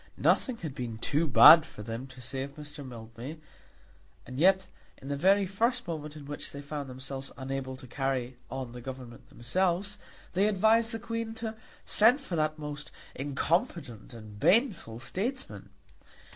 [0.17, 2.83] Nothing had been too bad for them to say of Mr.
[2.83, 3.37] Mildmay,
[4.25, 4.65] and yet,
[4.99, 8.81] in the very first moment in which they found themselves unable to carry on the
[8.81, 9.99] Government themselves,
[10.33, 15.69] they advised the Queen to send for that most incompetent and baneful statesman!